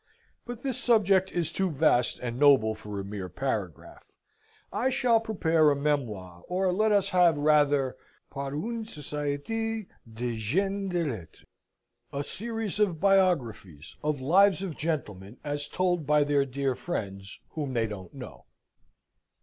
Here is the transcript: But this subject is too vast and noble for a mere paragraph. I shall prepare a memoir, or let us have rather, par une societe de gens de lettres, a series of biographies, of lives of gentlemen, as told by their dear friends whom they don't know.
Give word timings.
But 0.47 0.63
this 0.63 0.79
subject 0.79 1.31
is 1.31 1.51
too 1.51 1.69
vast 1.69 2.17
and 2.17 2.39
noble 2.39 2.73
for 2.73 2.99
a 2.99 3.03
mere 3.05 3.29
paragraph. 3.29 4.17
I 4.73 4.89
shall 4.89 5.19
prepare 5.19 5.69
a 5.69 5.75
memoir, 5.75 6.41
or 6.47 6.73
let 6.73 6.91
us 6.91 7.09
have 7.09 7.37
rather, 7.37 7.97
par 8.31 8.51
une 8.55 8.83
societe 8.83 9.85
de 10.11 10.35
gens 10.35 10.91
de 10.91 11.05
lettres, 11.05 11.45
a 12.11 12.23
series 12.23 12.79
of 12.79 12.99
biographies, 12.99 13.95
of 14.03 14.21
lives 14.21 14.63
of 14.63 14.75
gentlemen, 14.75 15.37
as 15.43 15.67
told 15.67 16.07
by 16.07 16.23
their 16.23 16.45
dear 16.45 16.73
friends 16.73 17.39
whom 17.49 17.71
they 17.73 17.85
don't 17.85 18.15
know. 18.15 18.45